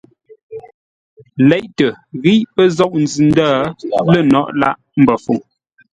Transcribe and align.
Leʼtə́ 1.49 1.89
ghíʼ 2.23 2.41
pə́ 2.53 2.65
zôʼ 2.77 2.93
nzʉ-ndə̂ 3.03 3.49
lə̂ 4.11 4.21
nôghʼ 4.31 4.49
lâʼ 4.61 4.77
Mbəfuŋ. 5.01 5.37